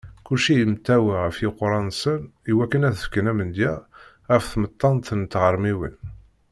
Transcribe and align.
Kulci 0.25 0.53
yemtawa 0.59 1.15
ɣef 1.23 1.37
yiqerra-nsen 1.41 2.21
iwakken 2.51 2.87
ad 2.89 2.95
fken 3.03 3.29
amedya 3.31 3.73
ɣef 4.31 4.43
tmettant 4.47 5.07
n 5.13 5.21
tɣermiwin. 5.33 5.97